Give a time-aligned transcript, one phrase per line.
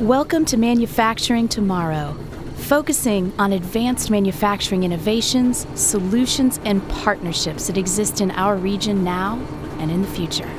[0.00, 2.12] Welcome to Manufacturing Tomorrow,
[2.56, 9.38] focusing on advanced manufacturing innovations, solutions, and partnerships that exist in our region now
[9.78, 10.50] and in the future.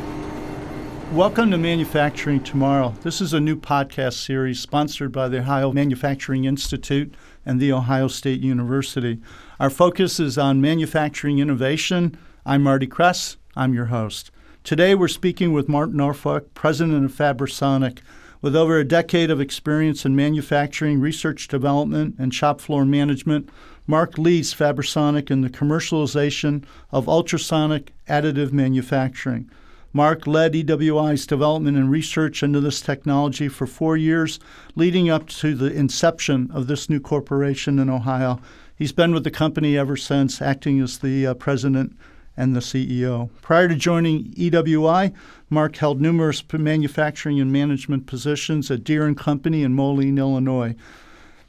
[1.11, 2.95] Welcome to Manufacturing Tomorrow.
[3.03, 7.13] This is a new podcast series sponsored by the Ohio Manufacturing Institute
[7.45, 9.21] and The Ohio State University.
[9.59, 12.17] Our focus is on manufacturing innovation.
[12.43, 13.37] I'm Marty Kress.
[13.55, 14.31] I'm your host.
[14.63, 17.99] Today we're speaking with Mark Norfolk, president of Fabrisonic.
[18.41, 23.49] With over a decade of experience in manufacturing, research development, and shop floor management,
[23.87, 29.49] Mark leads Fabrisonic in the commercialization of ultrasonic additive manufacturing.
[29.91, 34.39] Mark led EWI's development and research into this technology for four years,
[34.75, 38.39] leading up to the inception of this new corporation in Ohio.
[38.75, 41.97] He's been with the company ever since, acting as the uh, president
[42.37, 43.29] and the CEO.
[43.41, 45.13] Prior to joining EWI,
[45.49, 50.75] Mark held numerous manufacturing and management positions at Deere Company in Moline, Illinois.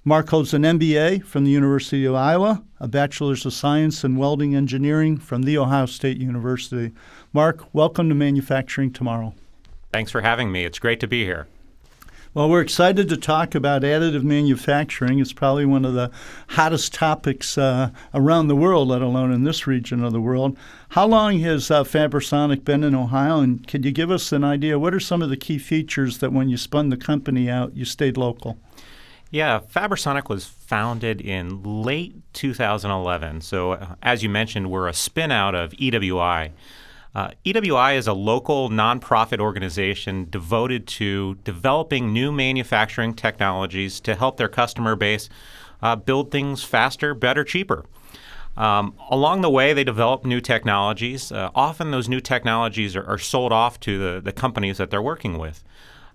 [0.05, 4.55] Mark holds an MBA from the University of Iowa, a Bachelor's of Science in Welding
[4.55, 6.92] Engineering from The Ohio State University.
[7.34, 9.34] Mark, welcome to Manufacturing Tomorrow.
[9.92, 10.64] Thanks for having me.
[10.64, 11.47] It's great to be here.
[12.39, 15.19] Well, we're excited to talk about additive manufacturing.
[15.19, 16.12] It's probably one of the
[16.50, 20.56] hottest topics uh, around the world, let alone in this region of the world.
[20.91, 24.78] How long has uh, been in Ohio, and can you give us an idea?
[24.78, 27.84] What are some of the key features that when you spun the company out, you
[27.84, 28.56] stayed local?
[29.33, 33.41] Yeah, Fabrisonic was founded in late 2011.
[33.41, 36.53] So, uh, as you mentioned, we're a spin out of EWI.
[37.19, 44.36] Uh, EWI is a local nonprofit organization devoted to developing new manufacturing technologies to help
[44.36, 45.28] their customer base
[45.83, 47.84] uh, build things faster, better, cheaper.
[48.56, 51.33] Um, along the way, they develop new technologies.
[51.33, 55.03] Uh, often, those new technologies are, are, sold off to the, the companies that they're
[55.03, 55.64] working with.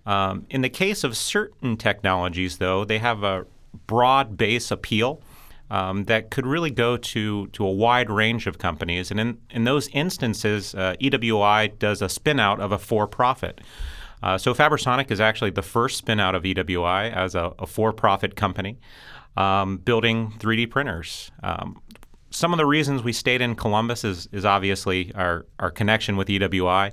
[0.05, 3.45] Um, in the case of certain technologies, though, they have a
[3.87, 5.21] broad base appeal
[5.73, 9.09] um, that could really go to, to a wide range of companies.
[9.09, 13.59] And in, in those instances, uh, EWI does a spin out of a for profit.
[14.21, 17.91] Uh, so Fabrisonic is actually the first spin out of EWI as a, a for
[17.91, 18.77] profit company
[19.35, 21.31] um, building 3D printers.
[21.41, 21.81] Um,
[22.29, 26.27] some of the reasons we stayed in Columbus is, is obviously our, our connection with
[26.27, 26.91] EWI,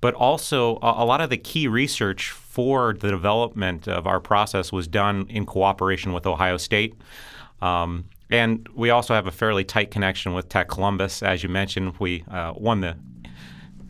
[0.00, 4.72] but also a, a lot of the key research for the development of our process
[4.72, 6.94] was done in cooperation with Ohio State.
[7.60, 11.22] Um, and we also have a fairly tight connection with Tech Columbus.
[11.22, 12.96] As you mentioned, we uh, won the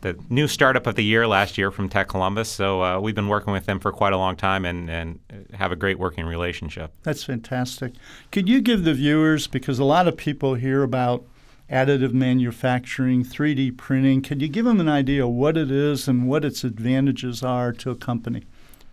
[0.01, 2.47] the new startup of the year last year from Tech Columbus.
[2.47, 5.19] So uh, we've been working with them for quite a long time and, and
[5.53, 6.93] have a great working relationship.
[7.01, 7.93] That's fantastic.
[8.31, 11.25] Could you give the viewers, because a lot of people hear about
[11.71, 16.27] additive manufacturing, 3D printing, could you give them an idea of what it is and
[16.27, 18.43] what its advantages are to a company?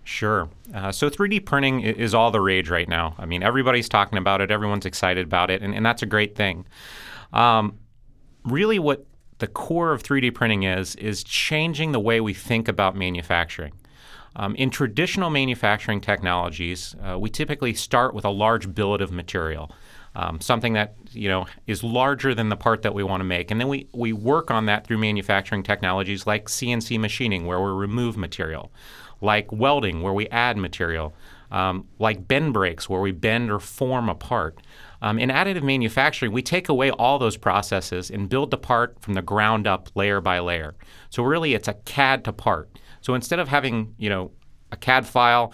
[0.05, 0.49] Sure.
[0.75, 3.15] Uh, so 3D printing is all the rage right now.
[3.19, 6.35] I mean, everybody's talking about it, everyone's excited about it, and, and that's a great
[6.35, 6.67] thing.
[7.33, 7.79] Um,
[8.45, 9.07] really, what
[9.39, 13.73] the core of 3D printing is, is changing the way we think about manufacturing.
[14.35, 19.71] Um, in traditional manufacturing technologies, uh, we typically start with a large billet of material.
[20.15, 23.51] Um, something that you know is larger than the part that we want to make,
[23.51, 27.71] and then we, we work on that through manufacturing technologies like CNC machining, where we
[27.71, 28.71] remove material
[29.23, 31.15] like welding, where we add material,
[31.51, 34.59] um, like bend brakes, where we bend or form a part.
[35.01, 39.15] Um, in additive manufacturing, we take away all those processes and build the part from
[39.15, 40.75] the ground up, layer by layer.
[41.11, 42.79] So really, it's a CAD to part.
[43.01, 44.33] So instead of having you know
[44.71, 45.53] a CAD file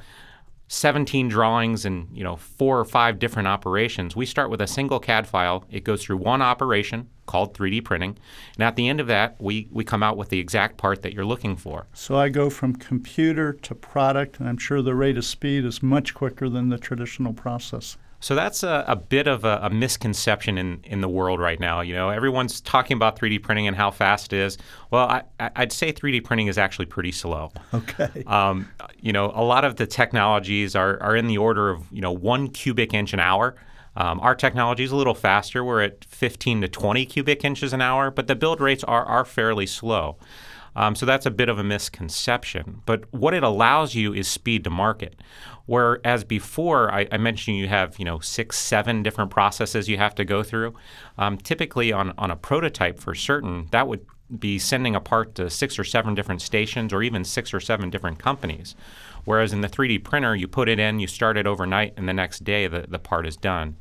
[0.69, 4.15] 17 drawings and you know four or five different operations.
[4.15, 5.65] We start with a single CAD file.
[5.71, 8.19] It goes through one operation called 3D printing,
[8.55, 11.13] and at the end of that, we we come out with the exact part that
[11.13, 11.87] you're looking for.
[11.95, 15.83] So I go from computer to product, and I'm sure the rate of speed is
[15.83, 17.97] much quicker than the traditional process.
[18.21, 21.83] So that's a, a bit of a, a, misconception in, in the world right now.
[21.83, 24.59] You know, everyone's talking about 3D printing and how fast it is.
[24.91, 27.53] Well, I, would say 3D printing is actually pretty slow.
[27.73, 28.09] Okay.
[28.29, 28.69] Um,
[29.01, 32.13] you know, a lot of the technologies are, are in the order of you know
[32.13, 33.55] one cubic inch an hour.
[33.99, 35.65] Um, our technology is a little faster.
[35.65, 39.25] We're at 15 to 20 cubic inches an hour, but the build rates are, are
[39.25, 40.17] fairly slow.
[40.77, 42.83] Um, so that's a bit of a misconception.
[42.87, 45.21] But what it allows you is speed to market.
[45.67, 50.15] Whereas before, I, I mentioned you have you know six, seven different processes you have
[50.15, 50.75] to go through.
[51.19, 54.07] Um, typically, on on a prototype for certain, that would
[54.39, 57.91] be sending a part to six or seven different stations or even six or seven
[57.91, 58.77] different companies.
[59.29, 62.15] Whereas in the 3D printer, you put it in, you start it overnight, and the
[62.15, 63.77] next day the, the part is done.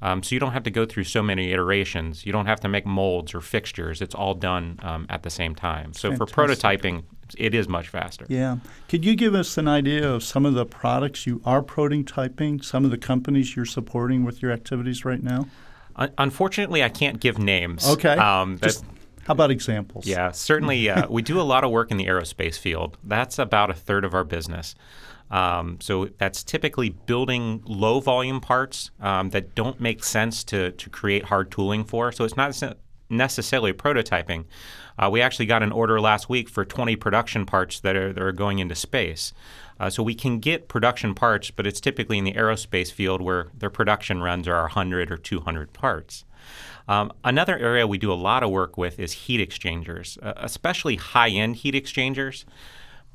[0.00, 2.24] Um, so you don't have to go through so many iterations.
[2.24, 4.00] You don't have to make molds or fixtures.
[4.00, 5.92] It's all done um, at the same time.
[5.92, 6.36] So Fantastic.
[6.36, 7.02] for prototyping,
[7.36, 8.26] it is much faster.
[8.28, 8.58] Yeah.
[8.88, 12.84] Could you give us an idea of some of the products you are prototyping, some
[12.84, 15.48] of the companies you're supporting with your activities right now?
[16.16, 17.86] unfortunately, I can't give names.
[17.86, 18.16] Okay.
[18.16, 18.84] Um, Just,
[19.24, 20.06] how about examples?
[20.06, 20.88] Yeah, certainly.
[20.88, 22.98] Uh, we do a lot of work in the aerospace field.
[23.04, 24.74] That's about a third of our business.
[25.30, 30.90] Um, so that's typically building low volume parts um, that don't make sense to, to
[30.90, 32.12] create hard tooling for.
[32.12, 32.60] So it's not
[33.08, 34.44] necessarily prototyping.
[34.98, 38.22] Uh, we actually got an order last week for 20 production parts that are, that
[38.22, 39.32] are going into space.
[39.80, 43.48] Uh, so we can get production parts, but it's typically in the aerospace field where
[43.56, 46.24] their production runs are 100 or 200 parts.
[46.88, 50.96] Um, another area we do a lot of work with is heat exchangers, uh, especially
[50.96, 52.44] high end heat exchangers.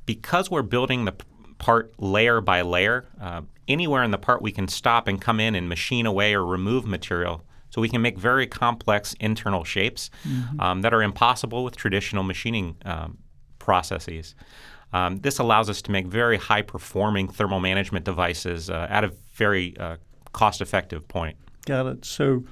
[0.05, 1.13] Because we're building the
[1.57, 3.05] part layer by layer.
[3.19, 6.45] Uh, anywhere in the part, we can stop and come in and machine away or
[6.45, 7.43] remove material.
[7.69, 10.59] So we can make very complex internal shapes mm-hmm.
[10.59, 13.17] um, that are impossible with traditional machining um,
[13.59, 14.35] processes.
[14.93, 19.11] Um, this allows us to make very high performing thermal management devices uh, at a
[19.33, 19.97] very uh,
[20.31, 21.37] cost effective point.
[21.65, 22.05] Got it.
[22.05, 22.45] So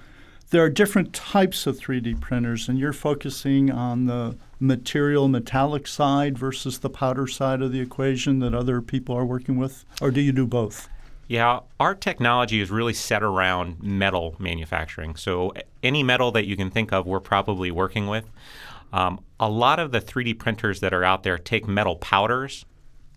[0.50, 6.38] there are different types of 3D printers, and you're focusing on the material metallic side
[6.38, 9.86] versus the powder side of the equation that other people are working with?
[10.02, 10.90] Or do you do both?
[11.28, 15.16] Yeah, our technology is really set around metal manufacturing.
[15.16, 18.30] So any metal that you can think of, we're probably working with.
[18.94, 22.66] Um, a lot of the 3D printers that are out there take metal powders,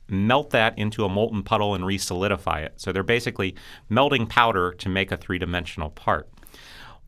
[0.09, 2.81] melt that into a molten puddle, and resolidify it.
[2.81, 3.55] So they're basically
[3.91, 6.29] melting powder to make a three dimensional part.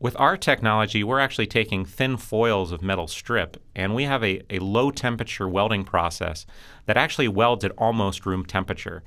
[0.01, 4.41] With our technology, we're actually taking thin foils of metal strip, and we have a,
[4.49, 6.47] a low temperature welding process
[6.87, 9.03] that actually welds at almost room temperature.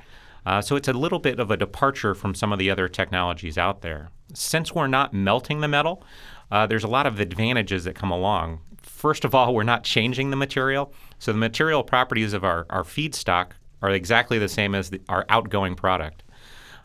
[0.47, 3.59] Uh, so it's a little bit of a departure from some of the other technologies
[3.59, 4.11] out there.
[4.35, 6.05] Since we're not melting the metal,
[6.53, 8.61] uh, there's a lot of advantages that come along.
[8.81, 12.85] First of all, we're not changing the material, so the material properties of our, our
[12.85, 13.51] feedstock
[13.83, 16.23] are exactly the same as the, our outgoing product.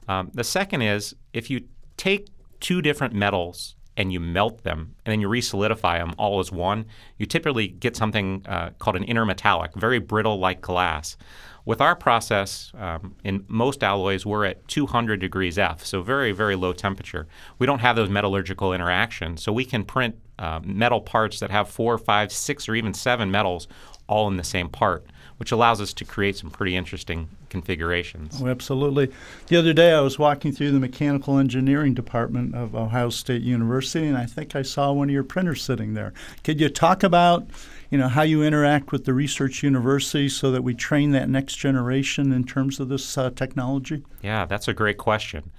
[0.08, 2.30] Um, the second is if you take
[2.60, 6.86] two different metals and you melt them and then you resolidify them all as one,
[7.18, 11.18] you typically get something uh, called an intermetallic, very brittle like glass.
[11.66, 16.56] With our process, um, in most alloys, we're at 200 degrees F, so very, very
[16.56, 17.28] low temperature.
[17.60, 21.70] We don't have those metallurgical interactions, so we can print uh, metal parts that have
[21.70, 23.68] four, five, six, or even seven metals
[24.08, 25.06] all in the same part
[25.40, 28.42] which allows us to create some pretty interesting configurations.
[28.42, 29.10] Oh, absolutely.
[29.48, 34.06] The other day, I was walking through the mechanical engineering department of Ohio State University,
[34.06, 36.14] and I think I saw one of your printers sitting there.
[36.44, 37.48] Could you talk about,
[37.90, 41.56] you know, how you interact with the research university so that we train that next
[41.56, 44.04] generation in terms of this uh, technology?
[44.22, 45.52] Yeah, that's a great question.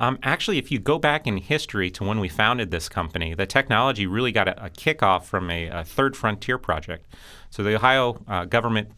[0.00, 3.46] Um, actually, if you go back in history to when we founded this company, the
[3.46, 7.06] technology really got a, a kickoff from a, a, third frontier project.
[7.50, 8.90] So the Ohio uh, government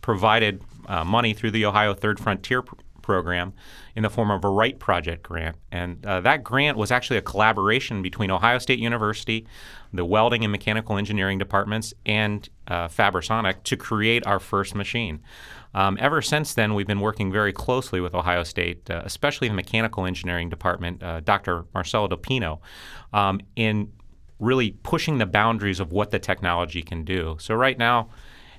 [0.00, 3.52] provided uh, money through the Ohio Third Frontier pr- program
[3.94, 5.56] in the form of a Wright Project grant.
[5.70, 9.46] And uh, that grant was actually a collaboration between Ohio State University,
[9.92, 15.22] the welding and mechanical engineering departments, and uh, Fabrisonic to create our first machine.
[15.72, 19.54] Um, ever since then, we've been working very closely with Ohio State, uh, especially the
[19.54, 21.64] mechanical engineering department, uh, Dr.
[21.74, 22.58] Marcelo Dapino,
[23.12, 23.92] um, in
[24.38, 27.36] really pushing the boundaries of what the technology can do.
[27.38, 28.08] So right now,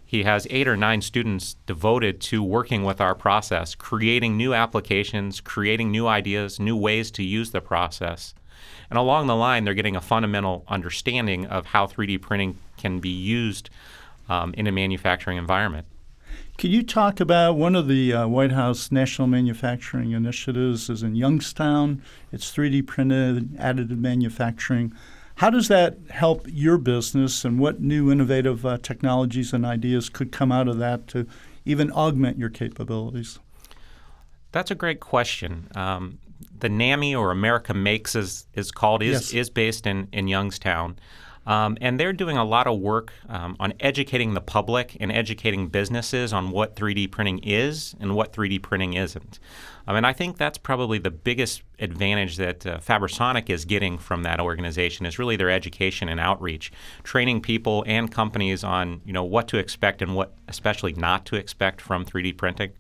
[0.08, 5.42] he has eight or nine students devoted to working with our process, creating new applications,
[5.42, 8.34] creating new ideas, new ways to use the process.
[8.90, 13.10] And along the line, they're getting a fundamental understanding of how 3D printing can be
[13.10, 13.70] used
[14.30, 15.86] um, in a manufacturing environment.
[16.58, 21.16] Can you talk about one of the uh, White House national manufacturing initiatives is in
[21.16, 22.02] Youngstown.
[22.32, 24.94] It's 3D printed additive manufacturing.
[25.38, 30.32] How does that help your business, and what new innovative uh, technologies and ideas could
[30.32, 31.28] come out of that to
[31.64, 33.38] even augment your capabilities?
[34.52, 35.68] That's a great question.
[35.76, 36.18] Um,
[36.58, 39.42] the NAMI or America Makes is, is called is, yes.
[39.42, 40.98] is based in, in Youngstown.
[41.48, 45.70] Um, and they're doing a lot of work um, on educating the public and educating
[45.70, 49.40] businesses on what 3D printing is and what 3D printing isn't.
[49.88, 54.24] I mean, I think that's probably the biggest advantage that uh, Fabrisonic is getting from
[54.24, 56.74] that organization is really their education and outreach,
[57.04, 61.38] training people and companies on you know what to expect and what especially not to
[61.38, 62.74] expect from 3D printing.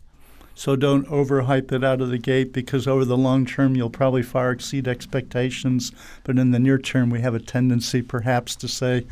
[0.57, 4.23] So don't overhype it out of the gate because over the long term you'll probably
[4.23, 5.91] far exceed expectations.
[6.23, 9.05] But in the near term, we have a tendency perhaps to say,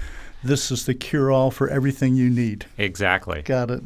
[0.44, 2.66] this is the cure all for everything you need.
[2.80, 3.44] Exactly.
[3.44, 3.84] Got it.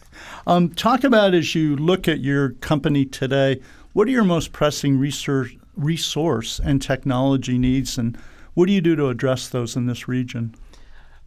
[0.46, 3.60] um, talk about as you look at your company today,
[3.92, 8.16] what are your most pressing research, resource and technology needs, and
[8.54, 10.54] what do you do to address those in this region?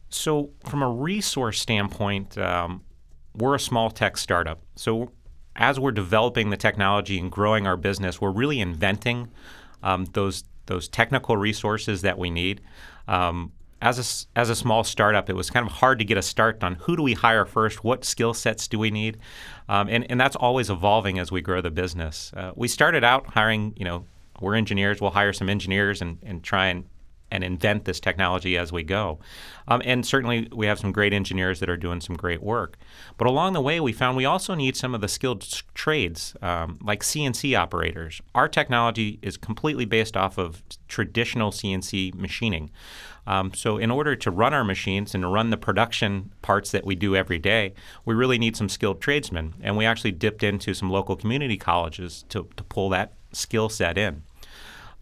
[0.09, 2.83] So, from a resource standpoint, um,
[3.35, 4.61] we're a small tech startup.
[4.75, 5.11] So
[5.55, 9.29] as we're developing the technology and growing our business, we're really inventing
[9.83, 12.59] um, those those technical resources that we need.
[13.07, 16.21] Um, as a, as a small startup, it was kind of hard to get a
[16.23, 19.17] start on who do we hire first, what skill sets do we need,
[19.69, 22.31] um, and, and that's always evolving as we grow the business.
[22.35, 24.05] Uh, we started out hiring, you know,
[24.39, 26.85] we're engineers, we'll hire some engineers and, and try and
[27.35, 29.19] and invent this technology as we go.
[29.67, 32.77] Um, and certainly, we have some great engineers that are doing some great work.
[33.17, 35.41] But along the way, we found we also need some of the skilled
[35.73, 38.21] trades, um, like CNC operators.
[38.33, 42.71] Our technology is completely based off of traditional CNC machining.
[43.27, 46.85] Um, so, in order to run our machines and to run the production parts that
[46.85, 47.73] we do every day,
[48.05, 49.55] we really need some skilled tradesmen.
[49.61, 53.97] And we actually dipped into some local community colleges to, to pull that skill set
[53.97, 54.23] in.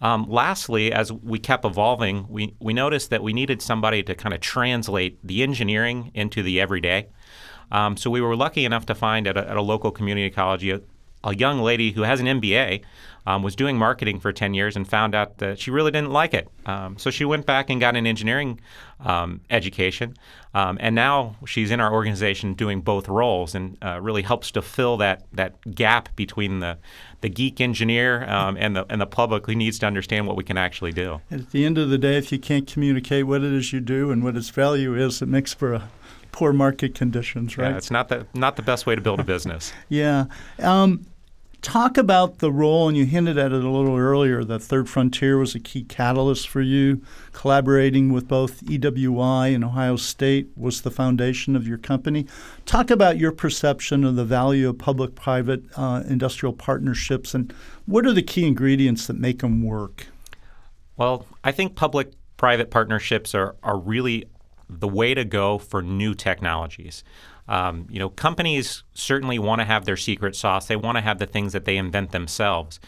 [0.03, 4.36] Um, lastly, as we kept evolving, we, we noticed that we needed somebody to kind
[4.36, 7.07] of translate the engineering into the everyday.
[7.72, 10.62] Um, so we were lucky enough to find at a, at a local community college
[11.24, 12.84] a, young lady who has an MBA,
[13.25, 16.34] um, was doing marketing for 10 years, and found out that she really didn't like
[16.34, 16.48] it.
[16.65, 18.60] Um, so she went back and got an engineering
[19.00, 20.15] um, education.
[20.53, 24.62] Um, and now she's in our organization doing both roles and uh, really helps to
[24.62, 26.77] fill that, that gap between the,
[27.22, 30.44] the geek engineer um, and, the, and the public who needs to understand what we
[30.44, 31.22] can actually do.
[31.32, 34.12] At the end of the day, if you can't communicate what it is you do
[34.12, 35.89] and what its value is, it makes for a
[36.34, 37.72] poor market conditions, right?
[37.72, 39.72] Yeah, it's not the, not the best way to build a business.
[39.89, 40.25] yeah.
[40.60, 41.06] Um,
[41.63, 45.38] talk about the role, and you hinted at it a little earlier, that Third Frontier
[45.38, 47.01] was a key catalyst for you.
[47.32, 52.27] Collaborating with both EWI and Ohio State was the foundation of your company.
[52.65, 57.51] Talk about your perception of the value of public private uh, industrial partnerships and
[57.86, 60.08] what are the key ingredients that make them work?
[60.96, 64.25] Well, I think public private partnerships are, are really
[64.70, 67.03] the way to go for new technologies.
[67.47, 70.67] Um, you know, companies certainly want to have their secret sauce.
[70.67, 72.79] They want to have the things that they invent themselves.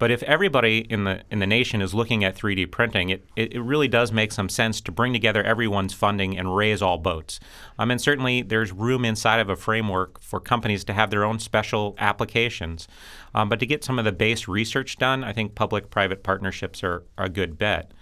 [0.00, 3.62] But if everybody in the in the nation is looking at 3D printing, it, it,
[3.62, 7.38] really does make some sense to bring together everyone's funding and raise all boats.
[7.78, 11.38] Um, and certainly there's room inside of a framework for companies to have their own
[11.38, 12.88] special applications.
[13.34, 17.04] Um, but to get some of the base research done, I think public-private partnerships are,
[17.18, 17.92] are a good bet.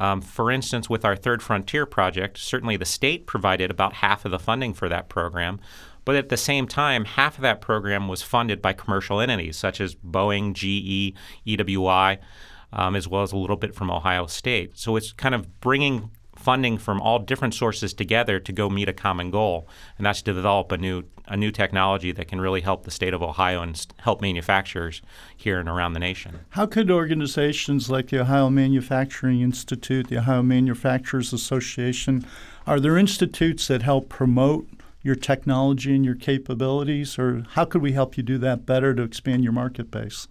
[0.00, 4.30] Um, for instance, with our Third Frontier project, certainly the state provided about half of
[4.30, 5.60] the funding for that program.
[6.04, 9.80] But at the same time, half of that program was funded by commercial entities such
[9.80, 12.18] as Boeing, GE, EWI,
[12.72, 14.76] um, as well as a little bit from Ohio State.
[14.78, 16.10] So it's kind of bringing
[16.44, 20.34] funding from all different sources together to go meet a common goal, and that's to
[20.34, 23.86] develop a new a new technology that can really help the state of Ohio and
[24.00, 25.00] help manufacturers
[25.34, 26.40] here and around the nation.
[26.50, 32.26] How could organizations like the Ohio Manufacturing Institute, the Ohio Manufacturers Association,
[32.66, 34.68] are there institutes that help promote
[35.02, 39.02] your technology and your capabilities, or how could we help you do that better to
[39.02, 40.28] expand your market base?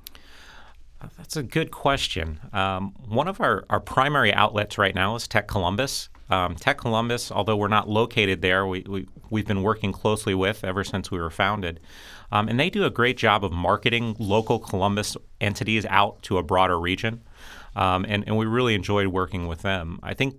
[1.18, 2.40] That's a good question.
[2.52, 6.10] Um, one of our, our primary outlets right now is Tech Columbus.
[6.30, 10.64] Um, Tech Columbus, although we're not located there, we, we, we've been working closely with
[10.64, 11.80] ever since we were founded.
[12.32, 16.44] Um, and they do a great job of marketing local Columbus entities out to a
[16.44, 17.22] broader region.
[17.76, 20.00] Um, and, and we really enjoyed working with them.
[20.02, 20.36] I think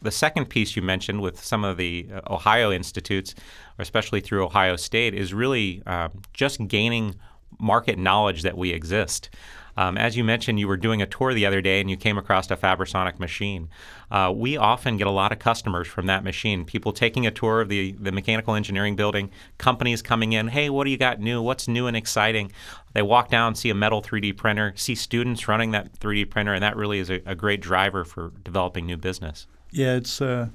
[0.00, 3.34] the second piece you mentioned with some of the uh, Ohio institutes,
[3.78, 7.16] especially through Ohio State, is really uh, just gaining
[7.58, 9.30] market knowledge that we exist.
[9.76, 12.16] Um, as you mentioned, you were doing a tour the other day and you came
[12.16, 13.68] across a Fabrisonic machine.
[14.10, 16.64] Uh, we often get a lot of customers from that machine.
[16.64, 20.84] People taking a tour of the, the mechanical engineering building, companies coming in, hey, what
[20.84, 21.42] do you got new?
[21.42, 22.52] What's new and exciting?
[22.92, 26.62] They walk down, see a metal 3D printer, see students running that 3D printer, and
[26.62, 29.46] that really is a, a great driver for developing new business.
[29.72, 30.20] Yeah, it's.
[30.20, 30.48] Uh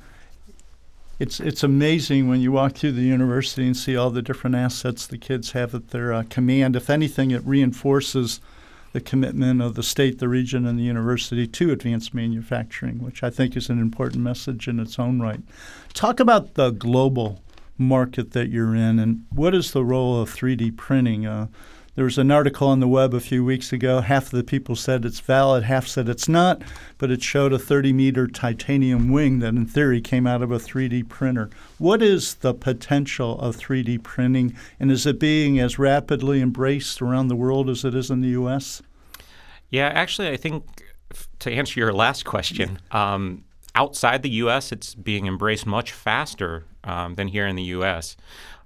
[1.20, 5.06] it's it's amazing when you walk through the university and see all the different assets
[5.06, 6.76] the kids have at their uh, command.
[6.76, 8.40] If anything, it reinforces
[8.94, 13.30] the commitment of the state, the region, and the university to advanced manufacturing, which I
[13.30, 15.42] think is an important message in its own right.
[15.94, 17.44] Talk about the global
[17.78, 21.26] market that you're in and what is the role of 3D printing?
[21.26, 21.48] Uh,
[22.00, 24.00] there was an article on the web a few weeks ago.
[24.00, 26.62] Half of the people said it's valid, half said it's not,
[26.98, 30.60] but it showed a 30 meter titanium wing that, in theory, came out of a
[30.60, 31.50] 3D printer.
[31.78, 37.28] What is the potential of 3D printing, and is it being as rapidly embraced around
[37.28, 38.82] the world as it is in the U.S.?
[39.70, 40.64] Yeah, actually, I think
[41.40, 43.44] to answer your last question, um,
[43.76, 48.16] outside the U.S., it's being embraced much faster um, than here in the U.S.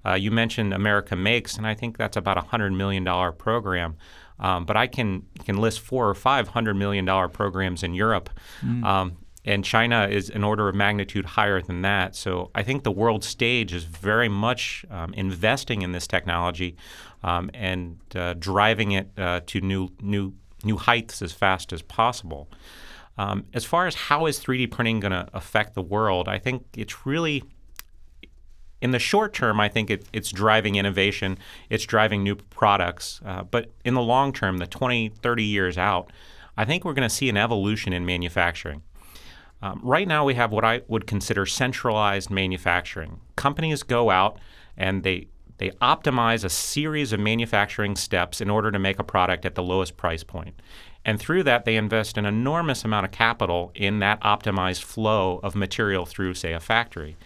[0.06, 3.96] Uh, you mentioned America Makes, and I think that's about a hundred million dollar program.
[4.38, 8.30] Um, but I can can list four or five hundred million dollar programs in Europe.
[8.62, 8.84] Mm.
[8.84, 12.16] Um, and China is an order of magnitude higher than that.
[12.16, 16.76] So I think the world stage is very much um, investing in this technology
[17.22, 20.32] um, and uh, driving it uh, to new new
[20.64, 22.48] new heights as fast as possible.
[23.16, 26.64] Um, as far as how is 3D printing going to affect the world, I think
[26.76, 27.44] it's really
[28.84, 31.38] in the short term, I think it, it's driving innovation,
[31.70, 33.18] it's driving new products.
[33.24, 36.12] Uh, but in the long term, the 20, 30 years out,
[36.58, 38.82] I think we're going to see an evolution in manufacturing.
[39.62, 43.20] Um, right now, we have what I would consider centralized manufacturing.
[43.36, 44.38] Companies go out
[44.76, 49.46] and they they optimize a series of manufacturing steps in order to make a product
[49.46, 50.60] at the lowest price point.
[51.04, 55.54] And through that, they invest an enormous amount of capital in that optimized flow of
[55.54, 57.16] material through, say, a factory.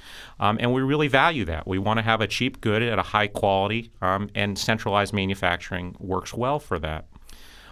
[0.40, 1.66] Um, and we really value that.
[1.66, 5.96] We want to have a cheap good at a high quality, um, and centralized manufacturing
[6.00, 7.06] works well for that.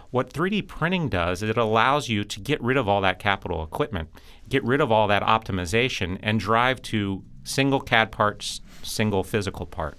[0.09, 3.61] What 3D printing does is it allows you to get rid of all that capital
[3.61, 4.09] equipment,
[4.47, 9.97] get rid of all that optimization, and drive to single CAD parts, single physical part.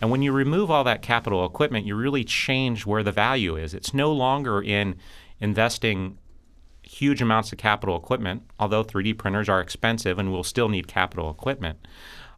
[0.00, 3.74] And when you remove all that capital equipment, you really change where the value is.
[3.74, 4.94] It's no longer in
[5.40, 6.18] investing
[6.82, 11.30] huge amounts of capital equipment, although 3D printers are expensive and we'll still need capital
[11.30, 11.86] equipment.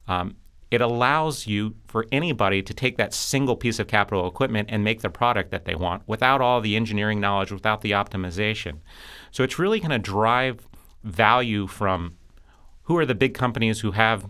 [0.09, 0.37] Um,
[0.71, 5.03] it allows you for anybody to take that single piece of capital equipment and make
[5.03, 8.79] the product that they want without all the engineering knowledge, without the optimization.
[9.31, 10.69] So it's really going to drive
[11.03, 12.17] value from
[12.83, 14.27] who are the big companies who have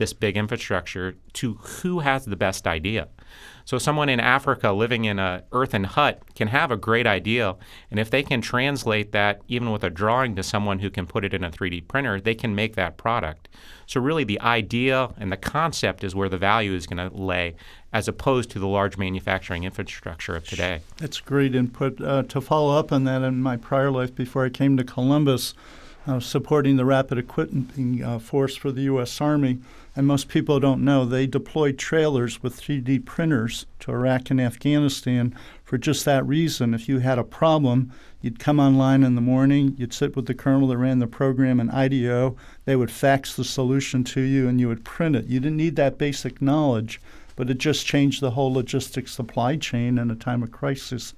[0.00, 3.06] this big infrastructure to who has the best idea.
[3.64, 7.54] So someone in Africa living in a earthen hut can have a great idea,
[7.90, 11.24] and if they can translate that even with a drawing to someone who can put
[11.24, 13.48] it in a 3D printer, they can make that product.
[13.86, 17.54] So really the idea and the concept is where the value is going to lay
[17.92, 20.80] as opposed to the large manufacturing infrastructure of today.
[20.96, 22.00] That's great input.
[22.00, 25.54] Uh, to follow up on that, in my prior life before I came to Columbus,
[26.14, 29.20] Was supporting the Rapid Equipment uh, Force for the U.S.
[29.20, 29.60] Army
[29.96, 35.34] and most people don't know, they deployed trailers with 3D printers to Iraq and Afghanistan
[35.64, 36.74] for just that reason.
[36.74, 40.34] If you had a problem, you'd come online in the morning, you'd sit with the
[40.34, 44.60] colonel that ran the program in IDO, they would fax the solution to you, and
[44.60, 45.26] you would print it.
[45.26, 47.00] You didn't need that basic knowledge,
[47.34, 51.14] but it just changed the whole logistics supply chain in a time of crisis.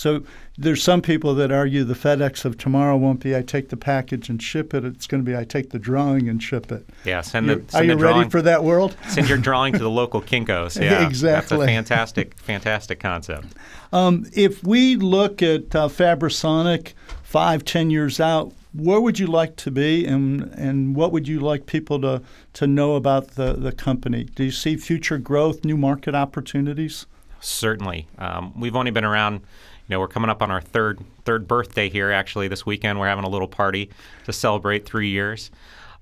[0.00, 0.22] So
[0.56, 4.30] there's some people that argue the FedEx of tomorrow won't be I take the package
[4.30, 4.82] and ship it.
[4.82, 6.88] It's going to be I take the drawing and ship it.
[7.04, 7.62] Yeah, send the.
[7.68, 8.96] Send are you the ready for that world?
[9.08, 10.80] Send your drawing to the local Kinkos.
[10.80, 11.58] Yeah, exactly.
[11.58, 13.48] That's a fantastic, fantastic concept.
[13.92, 19.56] Um, if we look at uh, Fabrisonic five, ten years out, where would you like
[19.56, 22.22] to be, and and what would you like people to
[22.54, 24.24] to know about the the company?
[24.24, 27.04] Do you see future growth, new market opportunities?
[27.40, 28.06] Certainly.
[28.18, 29.40] Um, we've only been around
[29.90, 32.10] know, we're coming up on our third third birthday here.
[32.10, 33.90] Actually, this weekend we're having a little party
[34.24, 35.50] to celebrate three years.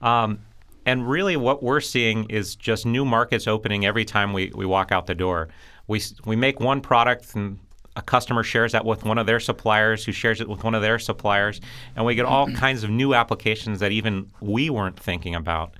[0.00, 0.40] Um,
[0.86, 4.90] and really, what we're seeing is just new markets opening every time we, we walk
[4.92, 5.48] out the door.
[5.86, 7.58] We we make one product and
[7.96, 10.82] a customer shares that with one of their suppliers, who shares it with one of
[10.82, 11.60] their suppliers,
[11.96, 15.74] and we get all kinds of new applications that even we weren't thinking about.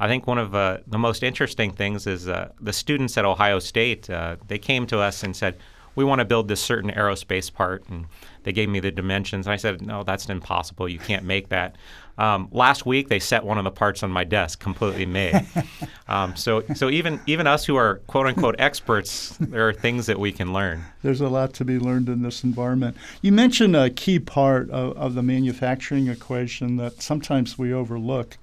[0.00, 3.58] I think one of uh, the most interesting things is uh, the students at Ohio
[3.58, 4.08] State.
[4.08, 5.58] Uh, they came to us and said,
[6.00, 7.86] we want to build this certain aerospace part.
[7.90, 8.06] And
[8.44, 9.46] they gave me the dimensions.
[9.46, 10.88] And I said, no, that's impossible.
[10.88, 11.76] You can't make that.
[12.16, 15.46] Um, last week, they set one of the parts on my desk, completely made.
[16.08, 20.18] um, so, so even even us who are quote unquote experts, there are things that
[20.18, 20.84] we can learn.
[21.02, 22.96] There's a lot to be learned in this environment.
[23.20, 28.38] You mentioned a key part of, of the manufacturing equation that sometimes we overlook.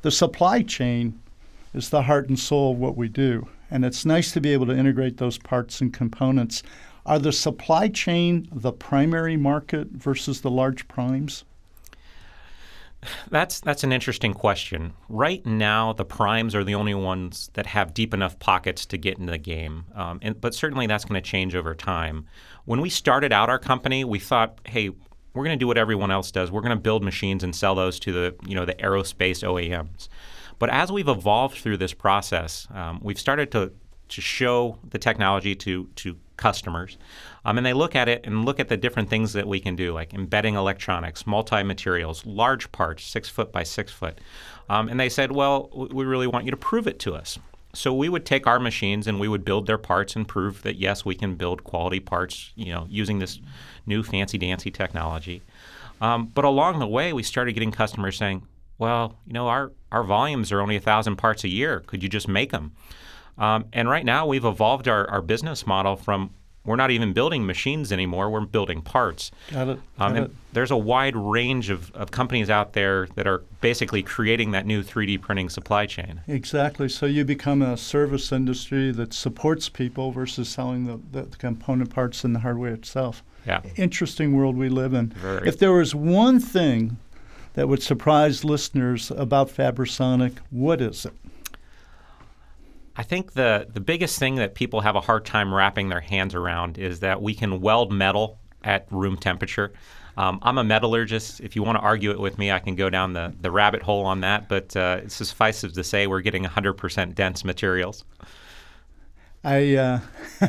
[0.00, 1.18] The supply chain
[1.74, 4.66] is the heart and soul of what we do, and it's nice to be able
[4.66, 6.62] to integrate those parts and components
[7.04, 11.44] are the supply chain the primary market versus the large primes?
[13.30, 14.92] That's that's an interesting question.
[15.08, 19.18] Right now, the primes are the only ones that have deep enough pockets to get
[19.18, 22.26] into the game, um, and, but certainly that's going to change over time.
[22.64, 24.90] When we started out our company, we thought, hey,
[25.34, 26.52] we're going to do what everyone else does.
[26.52, 30.08] We're going to build machines and sell those to the you know the aerospace OEMs.
[30.60, 33.72] But as we've evolved through this process, um, we've started to
[34.10, 36.98] to show the technology to to customers.
[37.44, 39.76] Um, and they look at it and look at the different things that we can
[39.76, 44.18] do, like embedding electronics, multi materials, large parts, six foot by six foot.
[44.68, 47.38] Um, and they said, well, we really want you to prove it to us.
[47.74, 50.76] So we would take our machines and we would build their parts and prove that
[50.76, 53.38] yes, we can build quality parts, you know, using this
[53.86, 55.42] new fancy dancy technology.
[56.00, 58.42] Um, but along the way, we started getting customers saying,
[58.78, 61.80] well, you know, our, our volumes are only a thousand parts a year.
[61.86, 62.72] Could you just make them?
[63.38, 66.30] Um, and right now, we've evolved our, our business model from
[66.64, 68.30] we're not even building machines anymore.
[68.30, 69.32] We're building parts.
[69.50, 69.80] Got it.
[69.98, 70.30] Um, Got it.
[70.52, 74.84] there's a wide range of, of companies out there that are basically creating that new
[74.84, 76.20] 3D printing supply chain.
[76.28, 76.88] Exactly.
[76.88, 81.90] So you become a service industry that supports people versus selling the, the, the component
[81.90, 83.24] parts and the hardware itself.
[83.44, 83.62] Yeah.
[83.74, 85.08] Interesting world we live in.
[85.08, 85.48] Very.
[85.48, 86.96] If there was one thing
[87.54, 91.12] that would surprise listeners about Fabrisonic, what is it?
[92.96, 96.34] I think the, the biggest thing that people have a hard time wrapping their hands
[96.34, 99.72] around is that we can weld metal at room temperature.
[100.16, 101.40] Um, I'm a metallurgist.
[101.40, 103.82] If you want to argue it with me, I can go down the, the rabbit
[103.82, 108.04] hole on that, but uh, it suffices to say we're getting 100% dense materials.
[109.44, 110.00] I uh,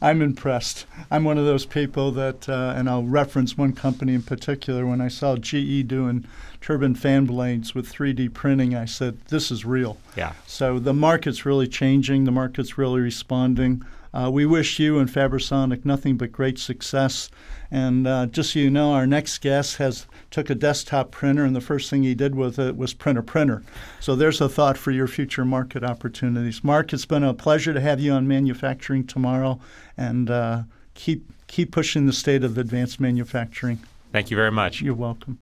[0.00, 0.86] I'm impressed.
[1.10, 4.84] I'm one of those people that, uh, and I'll reference one company in particular.
[4.84, 6.26] When I saw GE doing
[6.60, 10.32] turbine fan blades with 3D printing, I said, "This is real." Yeah.
[10.46, 12.24] So the market's really changing.
[12.24, 13.84] The market's really responding.
[14.14, 17.30] Uh, we wish you and Fabrisonic nothing but great success.
[17.70, 21.54] And uh, just so you know, our next guest has took a desktop printer, and
[21.54, 23.62] the first thing he did with it was print a printer.
[24.00, 26.64] So there's a thought for your future market opportunities.
[26.64, 29.60] Mark, it's been a pleasure to have you on Manufacturing Tomorrow,
[29.96, 30.62] and uh,
[30.94, 33.78] keep keep pushing the state of advanced manufacturing.
[34.10, 34.80] Thank you very much.
[34.80, 35.38] You're welcome.